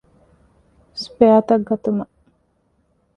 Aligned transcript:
ސްޕެއަރތައް 1.01 1.65
ގަތުމަށް 1.69 2.13